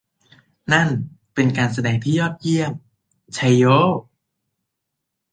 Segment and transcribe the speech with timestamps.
[0.73, 0.89] นั่น
[1.33, 2.71] เป็นการแสดงที่ยอดเยี่ยม!
[3.35, 3.63] ไชโย!